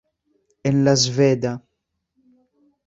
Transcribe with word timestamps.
En 0.69 0.79
la 0.87 0.95
sveda. 1.03 1.53